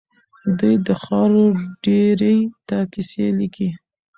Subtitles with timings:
[0.59, 1.45] دوی د خاورو
[1.83, 3.69] ډېري ته کيسې ليکي.